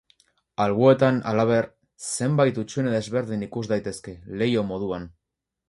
[0.63, 1.67] Alboetan, halaber,
[2.17, 5.11] zenbait hutsune desberdin ikus daitezke, leiho moduan.